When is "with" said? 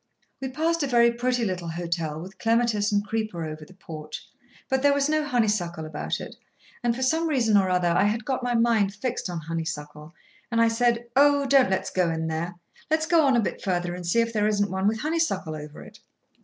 2.19-2.39, 14.87-15.01